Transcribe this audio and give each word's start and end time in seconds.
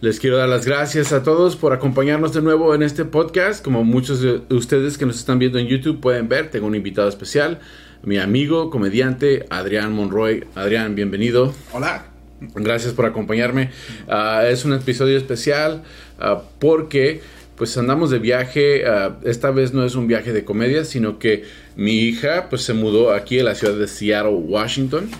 Les 0.00 0.20
quiero 0.20 0.36
dar 0.36 0.48
las 0.48 0.64
gracias 0.64 1.12
a 1.12 1.24
todos 1.24 1.56
por 1.56 1.72
acompañarnos 1.72 2.32
de 2.32 2.40
nuevo 2.40 2.72
en 2.72 2.84
este 2.84 3.04
podcast. 3.04 3.64
Como 3.64 3.82
muchos 3.82 4.20
de 4.20 4.42
ustedes 4.54 4.96
que 4.96 5.04
nos 5.06 5.18
están 5.18 5.40
viendo 5.40 5.58
en 5.58 5.66
YouTube 5.66 5.98
pueden 5.98 6.28
ver, 6.28 6.52
tengo 6.52 6.68
un 6.68 6.76
invitado 6.76 7.08
especial, 7.08 7.58
mi 8.04 8.16
amigo, 8.16 8.70
comediante 8.70 9.46
Adrián 9.50 9.92
Monroy. 9.92 10.44
Adrián, 10.54 10.94
bienvenido. 10.94 11.52
Hola. 11.72 12.06
Gracias 12.54 12.92
por 12.92 13.06
acompañarme. 13.06 13.70
Ah, 14.06 14.44
es 14.48 14.64
un 14.64 14.72
episodio 14.72 15.18
especial 15.18 15.82
ah, 16.20 16.42
porque 16.60 17.20
pues 17.56 17.76
andamos 17.76 18.10
de 18.10 18.20
viaje. 18.20 18.86
Ah, 18.86 19.18
esta 19.24 19.50
vez 19.50 19.74
no 19.74 19.84
es 19.84 19.96
un 19.96 20.06
viaje 20.06 20.32
de 20.32 20.44
comedia, 20.44 20.84
sino 20.84 21.18
que 21.18 21.42
mi 21.74 22.02
hija 22.02 22.48
pues 22.48 22.62
se 22.62 22.72
mudó 22.72 23.10
aquí 23.12 23.40
a 23.40 23.42
la 23.42 23.56
ciudad 23.56 23.74
de 23.74 23.88
Seattle, 23.88 24.30
Washington 24.30 25.10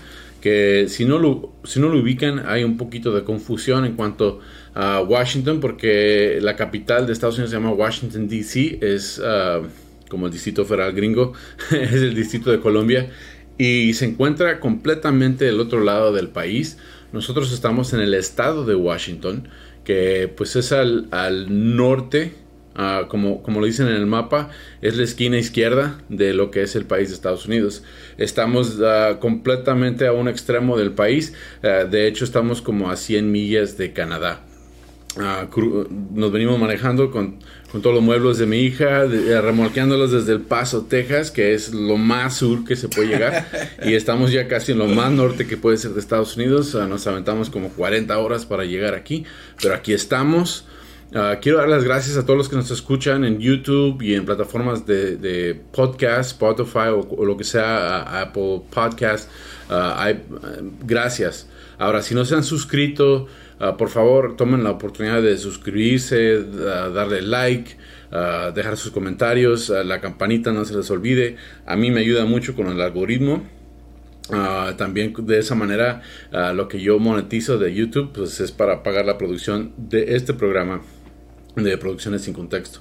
que 0.41 0.87
si 0.89 1.05
no 1.05 1.19
lo, 1.19 1.53
si 1.65 1.81
no 1.81 1.89
lo 1.89 1.99
ubican 1.99 2.45
hay 2.47 2.65
un 2.65 2.77
poquito 2.77 3.13
de 3.13 3.25
confusión 3.25 3.85
en 3.85 3.95
cuanto 3.95 4.41
a 4.41 4.58
Washington 4.75 5.61
porque 5.61 6.39
la 6.41 6.57
capital 6.57 7.07
de 7.07 7.13
Estados 7.13 7.37
Unidos 7.37 7.51
se 7.51 7.57
llama 7.57 7.73
Washington 7.73 8.29
DC 8.29 8.79
es 8.81 9.19
uh, 9.19 9.67
como 10.09 10.27
el 10.27 10.33
distrito 10.33 10.65
federal 10.65 10.93
gringo 10.93 11.33
es 11.71 11.93
el 11.93 12.15
distrito 12.15 12.51
de 12.51 12.61
Colombia 12.61 13.11
y 13.57 13.95
se 13.95 14.05
encuentra 14.05 14.61
completamente 14.61 15.45
del 15.45 15.61
otro 15.61 15.83
lado 15.83 16.13
del 16.13 16.29
país 16.29 16.79
nosotros 17.13 17.53
estamos 17.53 17.93
en 17.93 18.01
el 18.01 18.15
estado 18.15 18.65
de 18.65 18.75
Washington 18.75 19.49
que 19.85 20.33
pues 20.37 20.55
es 20.57 20.73
al, 20.73 21.09
al 21.11 21.77
norte 21.77 22.35
Ah, 22.81 23.07
como, 23.09 23.43
como 23.43 23.59
lo 23.59 23.67
dicen 23.67 23.89
en 23.89 23.97
el 23.97 24.07
mapa, 24.07 24.51
es 24.83 24.97
la 24.97 25.03
esquina 25.03 25.37
izquierda 25.37 25.99
de 26.09 26.33
lo 26.33 26.53
que 26.53 26.63
es 26.63 26.77
el 26.77 26.85
país 26.85 27.09
de 27.09 27.17
Estados 27.17 27.45
Unidos. 27.47 27.83
Estamos 28.19 28.79
uh, 28.79 29.19
completamente 29.19 30.07
a 30.07 30.13
un 30.13 30.29
extremo 30.29 30.79
del 30.79 30.93
país, 30.93 31.35
uh, 31.65 31.89
de 31.89 32.07
hecho 32.07 32.25
estamos 32.25 32.63
como 32.63 32.89
a 32.89 32.95
100 32.95 33.33
millas 33.33 33.77
de 33.79 33.93
Canadá. 33.93 34.43
Nos 35.17 36.33
venimos 36.33 36.59
manejando 36.59 37.11
con, 37.11 37.39
con, 37.73 37.83
todos 37.83 37.95
los 37.95 38.05
muebles 38.05 38.39
de 38.39 38.47
mi 38.47 38.61
hija, 38.61 39.07
de, 39.07 39.41
remolqueándolos 39.41 40.13
desde 40.13 40.33
El 40.33 40.43
Paso, 40.43 40.87
Texas, 40.89 41.31
que 41.31 41.55
es 41.55 41.73
lo 41.73 41.97
más 41.97 42.37
sur 42.37 42.65
que 42.65 42.77
se 42.77 42.89
puede 42.89 43.09
llegar, 43.09 43.49
y 43.85 43.95
estamos 43.95 44.31
ya 44.31 44.47
casi 44.49 44.73
en 44.73 44.79
lo 44.79 44.87
más 44.87 45.11
norte 45.11 45.47
que 45.47 45.57
puede 45.57 45.77
ser 45.77 45.93
de 45.93 46.01
Estados 46.01 46.37
Unidos. 46.37 46.75
nos 46.75 47.07
aventamos 47.07 47.51
como 47.51 47.71
40 47.71 48.17
horas 48.19 48.47
para 48.47 48.65
llegar 48.65 48.95
aquí, 48.95 49.25
pero 49.61 49.75
aquí 49.75 49.93
estamos. 49.93 50.67
Ah, 51.15 51.39
quiero 51.41 51.57
dar 51.57 51.71
las 51.71 51.85
gracias 51.85 52.19
a 52.19 52.25
todos 52.27 52.37
los 52.37 52.49
que 52.51 52.57
nos 52.57 52.71
escuchan 52.71 53.25
en 53.25 53.39
YouTube 53.39 54.03
y 54.03 54.15
en 54.15 54.27
plataformas 54.27 54.85
de, 54.85 55.59
podcast, 55.73 56.33
Spotify 56.33 56.91
o, 56.91 57.25
lo 57.25 57.37
que 57.37 57.45
sea, 57.45 58.21
Apple 58.21 58.63
Podcast. 58.71 59.31
Ah, 59.71 60.13
gracias. 60.85 61.49
Ahora, 61.79 62.03
si 62.03 62.15
no 62.15 62.25
se 62.25 62.35
han 62.35 62.45
suscrito, 62.45 63.27
ah, 63.61 63.77
por 63.77 63.89
favor 63.89 64.37
tomen 64.37 64.65
la 64.65 64.71
oportunidad 64.71 65.23
de 65.23 65.37
suscribirse, 65.39 66.43
darle 66.43 67.23
like, 67.23 67.77
dejar 68.55 68.77
sus 68.77 68.91
comentarios, 68.91 69.69
la 69.69 70.01
campanita 70.01 70.53
no 70.53 70.65
se 70.65 70.77
les 70.77 70.91
olvide. 70.91 71.37
A 71.67 71.77
mí 71.77 71.91
me 71.91 72.01
ayuda 72.01 72.25
mucho 72.25 72.55
con 72.55 72.69
el 72.69 72.81
algoritmo. 72.81 73.43
también 74.77 75.15
de 75.19 75.39
esa 75.39 75.55
manera 75.55 76.03
lo 76.55 76.69
que 76.69 76.81
yo 76.81 76.99
monetizo 76.99 77.59
de 77.59 77.75
YouTube 77.75 78.13
pues 78.15 78.41
es 78.41 78.53
para 78.53 78.83
pagar 78.83 79.05
la 79.05 79.19
producción 79.19 79.73
de 79.77 80.15
este 80.17 80.33
programa 80.35 80.83
de 81.57 81.77
Producciones 81.79 82.23
sin 82.23 82.35
Contexto. 82.35 82.81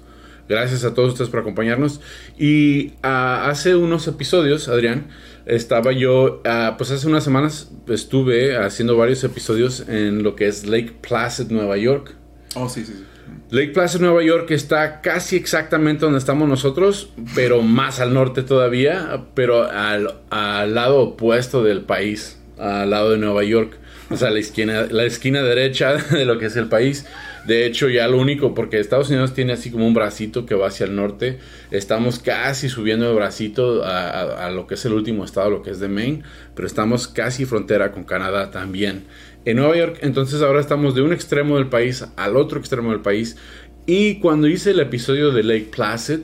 Gracias 0.49 0.85
a 0.85 0.93
todos 0.93 1.09
ustedes 1.09 1.29
por 1.29 1.41
acompañarnos. 1.41 1.99
Y 2.37 2.93
ah, 3.03 3.49
hace 3.49 3.75
unos 3.75 4.07
episodios, 4.07 4.69
Adrián, 4.69 5.07
estaba 5.47 5.91
yo, 5.93 6.41
ah, 6.45 6.75
pues 6.77 6.91
hace 6.91 7.07
unas 7.07 7.23
semanas 7.23 7.71
estuve 7.87 8.57
haciendo 8.57 8.97
varios 8.97 9.23
episodios 9.23 9.87
en 9.87 10.23
lo 10.23 10.35
que 10.35 10.47
es 10.47 10.65
Lake 10.65 10.93
Placid, 11.01 11.49
Nueva 11.49 11.77
York. 11.77 12.15
Oh, 12.55 12.69
sí, 12.69 12.85
sí, 12.85 12.93
sí. 12.93 13.03
Lake 13.49 13.69
Placid, 13.69 14.01
Nueva 14.01 14.23
York 14.23 14.51
está 14.51 14.99
casi 14.99 15.37
exactamente 15.37 16.03
donde 16.03 16.19
estamos 16.19 16.49
nosotros, 16.49 17.11
pero 17.33 17.61
más 17.61 18.01
al 18.01 18.13
norte 18.13 18.43
todavía, 18.43 19.25
pero 19.35 19.63
al, 19.63 20.15
al 20.29 20.75
lado 20.75 20.99
opuesto 20.99 21.63
del 21.63 21.81
país, 21.81 22.39
al 22.57 22.89
lado 22.89 23.11
de 23.11 23.17
Nueva 23.17 23.43
York. 23.45 23.77
O 24.09 24.17
sea, 24.17 24.31
la 24.31 24.39
esquina, 24.39 24.87
la 24.89 25.05
esquina 25.05 25.41
derecha 25.43 25.93
de 26.11 26.25
lo 26.25 26.37
que 26.39 26.47
es 26.47 26.57
el 26.57 26.67
país. 26.67 27.05
De 27.47 27.65
hecho, 27.65 27.87
ya 27.87 28.09
lo 28.09 28.19
único, 28.19 28.53
porque 28.53 28.77
Estados 28.77 29.09
Unidos 29.09 29.33
tiene 29.33 29.53
así 29.53 29.71
como 29.71 29.87
un 29.87 29.93
bracito 29.93 30.45
que 30.45 30.53
va 30.53 30.67
hacia 30.67 30.85
el 30.85 30.97
norte, 30.97 31.39
estamos 31.71 32.19
casi 32.19 32.67
subiendo 32.67 33.09
el 33.09 33.15
bracito 33.15 33.85
a, 33.85 34.51
lo 34.51 34.67
que 34.67 34.73
es 34.73 34.83
el 34.83 34.91
último 34.91 35.23
estado, 35.23 35.49
lo 35.49 35.61
que 35.61 35.71
es 35.71 35.79
de 35.79 35.87
Maine, 35.87 36.23
pero 36.55 36.67
estamos 36.67 37.07
casi 37.07 37.45
frontera 37.45 37.93
con 37.93 38.03
Canadá 38.03 38.51
también. 38.51 39.05
En 39.45 39.55
Nueva 39.55 39.77
York, 39.77 39.99
entonces 40.01 40.41
ahora 40.41 40.59
estamos 40.59 40.93
de 40.93 41.03
un 41.03 41.13
extremo 41.13 41.55
del 41.55 41.67
país 41.67 42.05
al 42.17 42.35
otro 42.35 42.59
extremo 42.59 42.91
del 42.91 42.99
país. 42.99 43.37
Y 43.85 44.19
cuando 44.19 44.49
hice 44.49 44.71
el 44.71 44.81
episodio 44.81 45.31
de 45.31 45.43
Lake 45.43 45.69
Placid, 45.73 46.19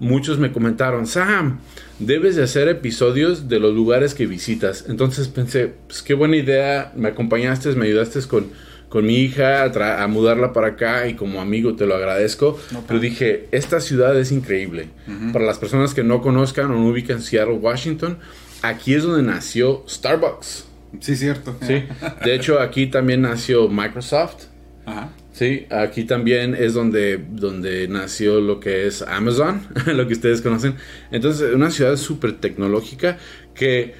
muchos 0.00 0.38
me 0.38 0.52
comentaron, 0.52 1.06
Sam, 1.06 1.60
debes 1.98 2.36
de 2.36 2.42
hacer 2.42 2.68
episodios 2.68 3.48
de 3.48 3.58
los 3.58 3.74
lugares 3.74 4.12
que 4.12 4.26
visitas. 4.26 4.84
Entonces 4.86 5.28
pensé, 5.28 5.72
pues 5.86 6.02
qué 6.02 6.12
buena 6.12 6.36
idea, 6.36 6.92
me 6.94 7.08
acompañaste, 7.08 7.70
me 7.70 7.86
ayudaste 7.86 8.20
con 8.28 8.50
con 8.88 9.06
mi 9.06 9.16
hija 9.16 9.64
a, 9.64 10.06
mudarla 10.06 10.52
para 10.52 10.68
acá 10.68 11.08
y 11.08 11.14
como 11.14 11.40
amigo 11.40 11.74
te 11.76 11.86
lo 11.86 11.94
agradezco. 11.94 12.58
pero 12.86 13.00
dije, 13.00 13.48
esta 13.52 13.80
ciudad 13.80 14.18
es 14.18 14.32
increíble. 14.32 14.88
Para 15.32 15.44
las 15.44 15.58
personas 15.58 15.94
que 15.94 16.02
no 16.02 16.22
conozcan 16.22 16.70
o 16.70 16.74
no 16.74 16.88
ubican 16.88 17.20
Seattle, 17.20 17.54
Washington, 17.54 18.18
aquí 18.62 18.94
es 18.94 19.02
donde 19.02 19.22
nació 19.22 19.84
Starbucks. 19.88 20.66
Sí, 21.00 21.16
cierto. 21.16 21.54
Sí. 21.60 21.84
De 22.24 22.34
hecho, 22.34 22.60
aquí 22.60 22.86
también 22.86 23.22
nació 23.22 23.68
Microsoft. 23.68 24.46
Ajá. 24.86 25.10
Sí, 25.38 25.66
aquí 25.70 26.02
también 26.02 26.56
es 26.56 26.74
donde, 26.74 27.16
donde 27.16 27.86
nació 27.86 28.40
lo 28.40 28.58
que 28.58 28.88
es 28.88 29.02
Amazon, 29.02 29.60
lo 29.86 30.08
que 30.08 30.14
ustedes 30.14 30.42
conocen. 30.42 30.74
Entonces, 31.12 31.54
una 31.54 31.70
ciudad 31.70 31.94
súper 31.94 32.32
tecnológica 32.32 33.18
que 33.54 33.94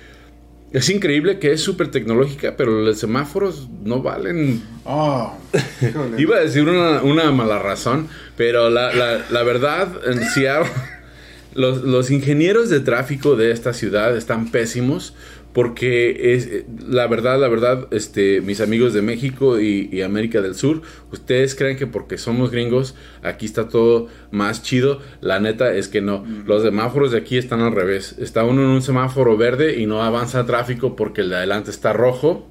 es 0.73 0.91
increíble 0.91 1.39
que 1.39 1.53
es 1.53 1.63
súper 1.63 1.91
tecnológica, 1.91 2.55
pero 2.57 2.83
los 2.83 2.99
semáforos 2.99 3.69
no 3.85 4.03
valen. 4.03 4.63
Oh, 4.85 5.35
Iba 6.19 6.37
a 6.37 6.41
decir 6.41 6.69
una, 6.69 7.33
mala 7.33 7.59
razón, 7.59 8.09
pero 8.37 8.69
la, 8.69 8.93
la, 9.31 9.43
verdad, 9.45 9.89
en 10.07 10.23
Seattle, 10.29 10.71
los, 11.55 11.83
los 11.83 12.11
ingenieros 12.11 12.69
de 12.69 12.81
tráfico 12.81 13.35
de 13.35 13.51
esta 13.51 13.73
ciudad 13.73 14.17
están 14.17 14.51
pésimos 14.51 15.15
porque 15.53 16.35
es 16.35 16.65
la 16.87 17.07
verdad, 17.07 17.41
la 17.41 17.49
verdad, 17.49 17.89
este, 17.91 18.41
mis 18.41 18.61
amigos 18.61 18.93
de 18.93 19.03
México 19.03 19.59
y, 19.61 20.03
América 20.03 20.41
del 20.41 20.55
Sur, 20.55 20.83
ustedes 21.11 21.55
creen 21.55 21.77
que 21.77 21.87
porque 21.87 22.19
somos 22.19 22.51
gringos 22.51 22.95
aquí 23.23 23.47
está 23.47 23.69
todo 23.69 24.09
más 24.31 24.63
chido, 24.63 25.01
la 25.21 25.41
neta 25.41 25.75
es 25.75 25.89
que 25.89 26.01
no, 26.01 26.25
los 26.47 26.63
semáforos 26.63 27.13
de 27.13 27.19
aquí 27.19 27.37
están 27.37 27.61
al 27.61 27.73
revés, 27.73 28.15
está 28.19 28.45
uno 28.45 28.63
en 28.63 28.69
un 28.69 28.83
semáforo 28.83 29.37
verde 29.37 29.81
y 29.81 29.87
no 29.87 30.03
avanza 30.03 30.47
tráfico 30.47 30.97
porque 30.97 31.23
el 31.23 31.31
de 31.31 31.37
adelante 31.37 31.71
está 31.71 31.93
rojo 31.93 32.49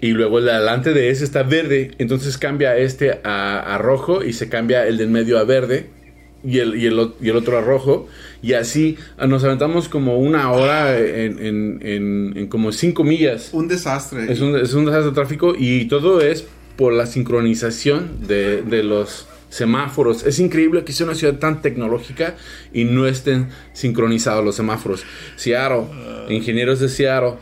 y 0.00 0.10
luego 0.10 0.38
el 0.38 0.46
de 0.46 0.52
adelante 0.52 0.92
de 0.92 1.10
ese 1.10 1.24
está 1.24 1.44
verde, 1.44 1.92
entonces 1.98 2.38
cambia 2.38 2.76
este 2.76 3.20
a, 3.24 3.74
a 3.74 3.78
rojo 3.78 4.24
y 4.24 4.32
se 4.32 4.48
cambia 4.48 4.86
el 4.86 4.96
del 4.98 5.10
medio 5.10 5.38
a 5.38 5.44
verde 5.44 6.01
y 6.44 6.58
el, 6.58 6.76
y 6.76 6.86
el, 6.86 7.12
y 7.20 7.28
el 7.28 7.36
otro 7.36 7.58
a 7.58 7.60
rojo 7.60 8.08
y 8.42 8.54
así 8.54 8.96
ah, 9.18 9.26
nos 9.26 9.44
aventamos 9.44 9.88
como 9.88 10.18
una 10.18 10.50
hora 10.50 10.98
en, 10.98 11.38
en, 11.38 12.32
en, 12.36 12.46
como 12.48 12.72
cinco 12.72 13.04
millas. 13.04 13.50
Un 13.52 13.68
desastre. 13.68 14.30
Es 14.30 14.40
un, 14.40 14.56
es 14.56 14.74
un, 14.74 14.84
desastre 14.84 15.10
de 15.10 15.14
tráfico 15.14 15.54
y 15.56 15.86
todo 15.86 16.20
es 16.20 16.44
por 16.76 16.92
la 16.92 17.06
sincronización 17.06 18.26
de, 18.26 18.62
de, 18.62 18.82
los 18.82 19.28
semáforos. 19.50 20.24
Es 20.24 20.38
increíble 20.38 20.84
que 20.84 20.92
sea 20.92 21.06
una 21.06 21.14
ciudad 21.14 21.38
tan 21.38 21.62
tecnológica 21.62 22.36
y 22.72 22.84
no 22.84 23.06
estén 23.06 23.48
sincronizados 23.72 24.44
los 24.44 24.56
semáforos. 24.56 25.04
Seattle, 25.36 25.84
ingenieros 26.28 26.80
de 26.80 26.88
Seattle. 26.88 27.34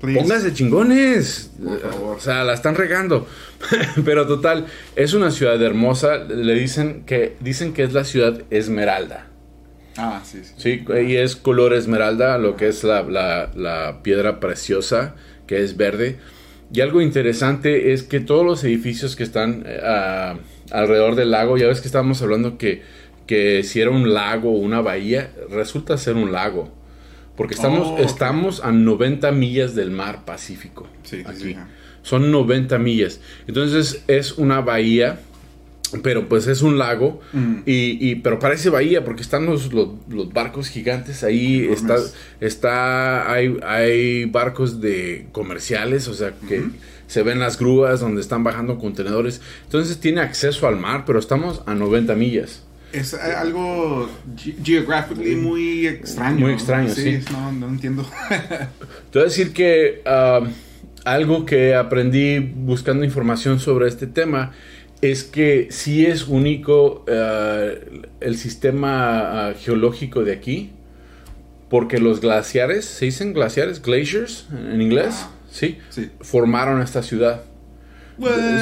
Pónganse 0.00 0.54
chingones. 0.54 1.50
O 2.02 2.18
sea, 2.18 2.42
la 2.44 2.54
están 2.54 2.74
regando. 2.74 3.26
Pero 4.04 4.26
total, 4.26 4.66
es 4.96 5.12
una 5.12 5.30
ciudad 5.30 5.62
hermosa. 5.62 6.16
Le 6.18 6.54
dicen 6.54 7.04
que 7.04 7.36
dicen 7.40 7.74
que 7.74 7.82
es 7.82 7.92
la 7.92 8.04
ciudad 8.04 8.42
Esmeralda. 8.50 9.26
Ah, 9.96 10.22
sí, 10.24 10.40
sí. 10.42 10.54
Sí, 10.56 10.84
y 11.06 11.16
es 11.16 11.36
color 11.36 11.74
esmeralda, 11.74 12.38
lo 12.38 12.56
que 12.56 12.68
es 12.68 12.84
la, 12.84 13.02
la, 13.54 14.02
piedra 14.02 14.40
preciosa, 14.40 15.14
que 15.46 15.62
es 15.62 15.76
verde. 15.76 16.16
Y 16.72 16.80
algo 16.80 17.02
interesante 17.02 17.92
es 17.92 18.04
que 18.04 18.20
todos 18.20 18.46
los 18.46 18.64
edificios 18.64 19.16
que 19.16 19.24
están 19.24 19.64
eh, 19.66 20.38
alrededor 20.70 21.16
del 21.16 21.32
lago, 21.32 21.58
ya 21.58 21.66
ves 21.66 21.80
que 21.80 21.88
estábamos 21.88 22.22
hablando 22.22 22.56
que, 22.56 22.82
que 23.26 23.62
si 23.62 23.80
era 23.80 23.90
un 23.90 24.14
lago 24.14 24.50
o 24.52 24.58
una 24.58 24.80
bahía, 24.80 25.32
resulta 25.50 25.98
ser 25.98 26.14
un 26.14 26.32
lago. 26.32 26.79
Porque 27.36 27.54
estamos, 27.54 27.88
Oh, 27.88 27.98
estamos 27.98 28.60
a 28.62 28.70
90 28.72 29.32
millas 29.32 29.74
del 29.74 29.90
mar 29.90 30.24
Pacífico. 30.24 30.86
Sí, 31.04 31.22
aquí. 31.26 31.40
sí. 31.40 31.56
Son 32.02 32.30
90 32.30 32.78
millas. 32.78 33.20
Entonces 33.46 34.02
es 34.08 34.32
una 34.38 34.60
bahía, 34.60 35.20
pero 36.02 36.28
pues 36.28 36.46
es 36.46 36.62
un 36.62 36.78
lago. 36.78 37.20
Mm. 37.32 37.56
Y, 37.66 38.10
y- 38.10 38.14
pero 38.16 38.38
parece 38.38 38.70
bahía 38.70 39.04
porque 39.04 39.22
están 39.22 39.46
los, 39.46 39.72
los, 39.72 39.88
los 40.08 40.32
barcos 40.32 40.68
gigantes 40.68 41.24
ahí. 41.24 41.68
Está, 41.70 41.96
está 42.40 43.30
hay, 43.32 43.56
hay 43.62 44.24
barcos 44.26 44.80
de 44.80 45.26
comerciales, 45.32 46.08
o 46.08 46.14
sea 46.14 46.32
que 46.48 46.64
se 47.06 47.22
ven 47.22 47.38
las 47.40 47.58
grúas 47.58 48.00
donde 48.00 48.20
están 48.20 48.44
bajando 48.44 48.78
contenedores. 48.78 49.40
Entonces 49.64 49.98
tiene 49.98 50.20
acceso 50.20 50.66
al 50.68 50.76
mar, 50.76 51.04
pero 51.06 51.18
estamos 51.18 51.62
a 51.66 51.74
90 51.74 52.14
millas. 52.14 52.62
Es 52.92 53.14
algo 53.14 54.08
ge- 54.36 54.54
geographically 54.62 55.36
muy 55.36 55.86
extraño. 55.86 56.40
Muy 56.40 56.52
extraño, 56.52 56.88
sí. 56.94 57.20
No, 57.32 57.52
no 57.52 57.68
entiendo. 57.68 58.04
Te 59.10 59.18
voy 59.18 59.22
a 59.22 59.24
decir 59.24 59.52
que 59.52 60.02
ah, 60.06 60.40
algo 61.04 61.46
que 61.46 61.74
aprendí 61.74 62.38
buscando 62.40 63.04
información 63.04 63.60
sobre 63.60 63.88
este 63.88 64.06
tema 64.06 64.52
es 65.02 65.24
que 65.24 65.68
sí 65.70 66.04
es 66.04 66.26
único 66.28 67.04
ah, 67.08 67.68
el 68.20 68.36
sistema 68.36 69.48
ah, 69.48 69.54
geológico 69.58 70.24
de 70.24 70.32
aquí, 70.32 70.72
porque 71.68 71.98
los 71.98 72.20
glaciares, 72.20 72.84
¿se 72.84 73.04
dicen 73.06 73.32
glaciares? 73.32 73.80
Glaciers 73.80 74.46
en 74.52 74.82
inglés, 74.82 75.14
Ah. 75.20 75.30
sí, 75.50 75.78
Sí. 75.90 76.10
formaron 76.20 76.82
esta 76.82 77.02
ciudad. 77.02 77.42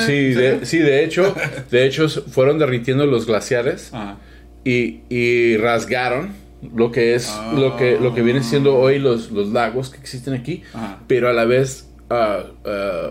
Sí, 0.07 0.35
de, 0.35 0.65
sí, 0.67 0.79
de 0.79 1.05
hecho, 1.05 1.35
de 1.71 1.87
hecho 1.87 2.09
fueron 2.09 2.59
derritiendo 2.59 3.07
los 3.07 3.27
glaciares 3.27 3.93
Ajá. 3.93 4.17
y, 4.65 5.01
y 5.09 5.57
rasgaron 5.57 6.31
lo 6.75 6.91
que 6.91 7.15
es 7.15 7.29
Ah. 7.31 7.53
lo 7.57 7.77
que 7.77 7.99
lo 8.01 8.15
que 8.15 8.23
vienen 8.23 8.43
siendo 8.45 8.77
hoy 8.77 8.99
los, 8.99 9.31
los 9.31 9.49
lagos 9.53 9.91
que 9.91 9.99
existen 9.99 10.35
aquí 10.35 10.63
Ajá. 10.75 10.99
pero 11.07 11.29
a 11.29 11.33
la 11.33 11.45
vez 11.45 11.89
ah, 12.11 12.45
ah, 12.65 13.11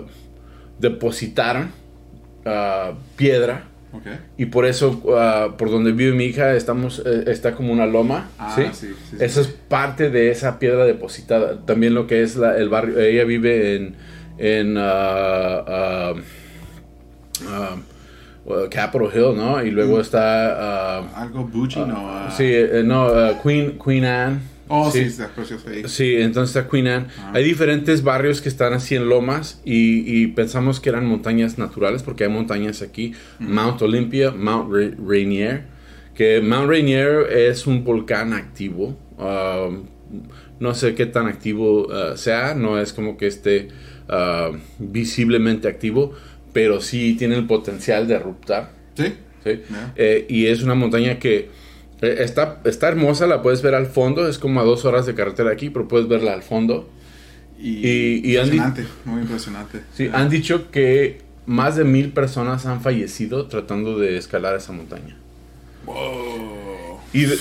depositaron 0.79 1.71
ah, 2.45 2.93
piedra 3.15 3.65
Ok. 3.93 4.03
y 4.37 4.45
por 4.47 4.65
eso 4.65 5.01
ah, 5.17 5.55
por 5.57 5.71
donde 5.71 5.93
vive 5.93 6.11
mi 6.11 6.25
hija 6.25 6.55
estamos 6.55 7.01
eh, 7.05 7.23
está 7.27 7.53
como 7.55 7.71
una 7.71 7.85
loma 7.85 8.29
Ah, 8.37 8.53
¿sí? 8.55 8.63
sí, 8.73 8.87
sí, 8.87 8.93
sí. 9.11 9.17
Eso 9.19 9.41
es 9.41 9.47
parte 9.47 10.09
de 10.09 10.29
esa 10.29 10.59
piedra 10.59 10.85
depositada 10.85 11.65
también 11.65 11.93
lo 11.93 12.05
que 12.05 12.21
es 12.21 12.35
la- 12.35 12.57
el 12.57 12.67
barrio 12.69 12.99
ella 12.99 13.23
vive 13.23 13.75
en 13.75 13.95
en 14.37 14.75
ah, 14.77 16.13
ah, 17.47 17.75
well, 18.45 18.69
Capitol 18.69 19.09
Hill 19.13 19.35
no 19.35 19.63
y 19.63 19.71
luego 19.71 19.99
está 19.99 20.97
ah, 20.99 21.03
Algo 21.15 21.45
Bucci, 21.45 21.79
no. 21.79 21.95
ah. 22.09 22.33
Sí, 22.35 22.45
eh, 22.45 22.81
no, 22.83 23.09
Queen, 23.43 23.77
Queen 23.83 24.05
Anne. 24.05 24.39
Oh, 24.69 24.91
sí, 24.91 24.99
sí. 24.99 25.05
está 25.05 25.29
precioso 25.29 25.69
ahí. 25.69 25.83
Sí, 25.87 26.17
entonces 26.17 26.53
está 26.55 26.69
Queen 26.69 26.87
Anne. 26.87 27.05
Ah. 27.19 27.31
Hay 27.35 27.43
diferentes 27.43 28.03
barrios 28.03 28.41
que 28.41 28.49
están 28.49 28.73
así 28.73 28.95
en 28.95 29.07
lomas 29.07 29.61
y, 29.63 30.03
y 30.23 30.27
pensamos 30.27 30.79
que 30.81 30.89
eran 30.89 31.05
montañas 31.05 31.57
naturales 31.57 32.03
porque 32.03 32.25
hay 32.25 32.29
montañas 32.29 32.81
aquí. 32.81 33.13
Mount 33.39 33.81
Olympia, 33.81 34.31
Mount 34.31 34.71
Ra- 34.73 34.95
Rainier. 35.05 35.63
Que 36.15 36.41
Mount 36.41 36.67
Rainier 36.67 37.31
es 37.31 37.65
un 37.67 37.83
volcán 37.85 38.33
activo. 38.33 38.97
Um, 39.17 39.83
no 40.59 40.73
sé 40.73 40.95
qué 40.95 41.05
tan 41.05 41.27
activo 41.27 41.85
uh, 41.87 42.17
sea, 42.17 42.53
no 42.55 42.79
es 42.79 42.91
como 42.91 43.17
que 43.17 43.27
esté 43.27 43.69
uh, 44.09 44.55
visiblemente 44.79 45.67
activo, 45.67 46.13
pero 46.53 46.81
sí 46.81 47.15
tiene 47.17 47.35
el 47.35 47.45
potencial 47.45 48.07
de 48.07 48.15
eruptar. 48.15 48.71
Sí. 48.95 49.13
Eh, 49.95 50.25
y 50.27 50.47
es 50.47 50.61
una 50.63 50.75
montaña 50.75 51.19
que 51.19 51.49
eh, 52.01 52.15
está, 52.19 52.59
está 52.65 52.89
hermosa, 52.89 53.27
la 53.27 53.41
puedes 53.41 53.61
ver 53.61 53.75
al 53.75 53.85
fondo, 53.87 54.27
es 54.27 54.37
como 54.39 54.59
a 54.59 54.63
dos 54.63 54.83
horas 54.85 55.05
de 55.05 55.15
carretera 55.15 55.51
aquí, 55.51 55.69
pero 55.69 55.87
puedes 55.87 56.07
verla 56.07 56.33
al 56.33 56.43
fondo. 56.43 56.89
Y, 57.59 57.87
Y- 57.87 58.21
y 58.33 58.37
Andy- 58.37 58.57
impresionante, 58.57 58.85
muy 59.05 59.21
impresionante. 59.21 59.81
Sí, 59.93 60.09
han 60.11 60.29
dicho 60.29 60.69
que 60.69 61.21
más 61.45 61.75
de 61.77 61.85
mil 61.85 62.09
personas 62.11 62.65
han 62.65 62.81
fallecido 62.81 63.47
tratando 63.47 63.97
de 63.97 64.17
escalar 64.17 64.55
esa 64.55 64.73
montaña. 64.73 65.15
Wow. 65.85 66.99
Y 67.13 67.21
de- 67.25 67.37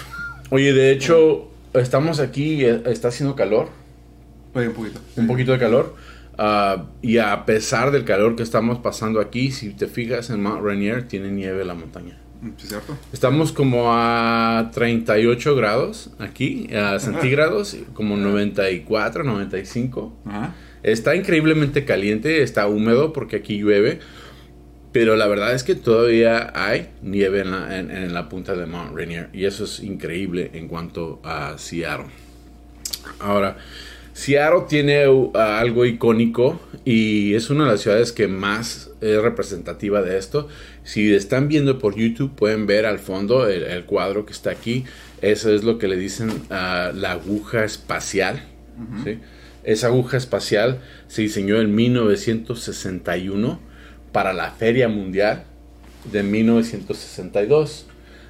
oye, 0.50 0.72
de 0.72 0.92
hecho, 0.92 1.50
estamos 1.74 2.20
aquí, 2.20 2.64
eh, 2.64 2.82
está 2.86 3.08
haciendo 3.08 3.36
calor, 3.36 3.68
Oye, 4.54 4.68
un 4.68 4.74
poquito. 4.74 5.00
un 5.16 5.26
poquito 5.26 5.52
de 5.52 5.58
calor. 5.58 5.94
Ah, 6.40 6.86
y 7.02 7.18
a 7.18 7.44
pesar 7.44 7.90
del 7.92 8.04
calor 8.04 8.34
que 8.34 8.42
estamos 8.42 8.78
pasando 8.78 9.20
aquí, 9.20 9.52
si 9.52 9.70
te 9.70 9.86
fijas 9.86 10.30
en 10.30 10.42
Mount 10.42 10.62
Rainier, 10.64 11.06
tiene 11.06 11.30
nieve 11.30 11.64
la 11.64 11.74
montaña. 11.74 12.18
Sí, 12.56 12.66
cierto. 12.68 12.96
Estamos 13.12 13.52
como 13.52 13.92
a 13.92 14.70
38 14.72 15.54
grados 15.54 16.10
aquí, 16.18 16.68
a 16.74 16.98
centígrados, 16.98 17.76
como 17.92 18.16
94, 18.16 19.22
95. 19.24 20.16
Ajá. 20.24 20.54
Está 20.82 21.14
increíblemente 21.14 21.84
caliente, 21.84 22.42
está 22.42 22.66
húmedo 22.66 23.12
porque 23.12 23.36
aquí 23.36 23.58
llueve, 23.58 23.98
pero 24.92 25.14
la 25.16 25.26
verdad 25.26 25.54
es 25.54 25.62
que 25.64 25.74
todavía 25.74 26.50
hay 26.54 26.88
nieve 27.02 27.40
en 27.42 27.50
la, 27.50 27.78
en- 27.78 27.90
en 27.90 28.14
la 28.14 28.30
punta 28.30 28.54
de 28.54 28.64
Mount 28.64 28.96
Rainier 28.96 29.28
y 29.34 29.44
eso 29.44 29.64
es 29.64 29.80
increíble 29.80 30.50
en 30.54 30.66
cuanto 30.68 31.20
a 31.22 31.58
Seattle. 31.58 32.06
Ahora, 33.18 33.58
Seattle 34.12 34.64
tiene 34.68 35.08
uh, 35.08 35.32
algo 35.34 35.84
icónico 35.84 36.60
y 36.84 37.34
es 37.34 37.50
una 37.50 37.64
de 37.64 37.72
las 37.72 37.80
ciudades 37.80 38.12
que 38.12 38.28
más 38.28 38.90
es 39.00 39.20
representativa 39.20 40.02
de 40.02 40.18
esto. 40.18 40.48
Si 40.84 41.14
están 41.14 41.48
viendo 41.48 41.78
por 41.78 41.96
YouTube 41.96 42.34
pueden 42.34 42.66
ver 42.66 42.86
al 42.86 42.98
fondo 42.98 43.48
el, 43.48 43.62
el 43.62 43.84
cuadro 43.84 44.26
que 44.26 44.32
está 44.32 44.50
aquí. 44.50 44.84
Eso 45.22 45.52
es 45.54 45.64
lo 45.64 45.78
que 45.78 45.88
le 45.88 45.96
dicen 45.96 46.30
ah, 46.50 46.92
la 46.94 47.12
aguja 47.12 47.64
espacial. 47.64 48.42
¿sí? 49.04 49.18
Esa 49.64 49.88
aguja 49.88 50.16
espacial 50.16 50.80
se 51.08 51.22
diseñó 51.22 51.60
en 51.60 51.74
1961 51.74 53.60
para 54.12 54.32
la 54.32 54.50
Feria 54.52 54.88
Mundial 54.88 55.44
de 56.10 56.22
1962. 56.22 57.86